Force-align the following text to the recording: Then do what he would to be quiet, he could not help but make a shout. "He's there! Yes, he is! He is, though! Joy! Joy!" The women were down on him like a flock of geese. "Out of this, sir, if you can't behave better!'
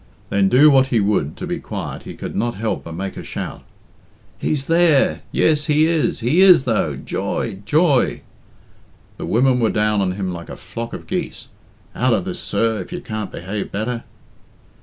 Then 0.29 0.49
do 0.49 0.71
what 0.71 0.87
he 0.87 0.99
would 0.99 1.37
to 1.37 1.45
be 1.45 1.59
quiet, 1.59 2.01
he 2.01 2.15
could 2.15 2.35
not 2.35 2.55
help 2.55 2.85
but 2.85 2.93
make 2.95 3.17
a 3.17 3.23
shout. 3.23 3.61
"He's 4.39 4.65
there! 4.65 5.21
Yes, 5.31 5.65
he 5.67 5.85
is! 5.85 6.21
He 6.21 6.41
is, 6.41 6.63
though! 6.63 6.95
Joy! 6.95 7.59
Joy!" 7.65 8.21
The 9.17 9.27
women 9.27 9.59
were 9.59 9.69
down 9.69 10.01
on 10.01 10.13
him 10.13 10.33
like 10.33 10.49
a 10.49 10.57
flock 10.57 10.93
of 10.93 11.05
geese. 11.05 11.49
"Out 11.93 12.13
of 12.15 12.25
this, 12.25 12.39
sir, 12.39 12.79
if 12.81 12.91
you 12.91 12.99
can't 12.99 13.31
behave 13.31 13.71
better!' 13.71 14.03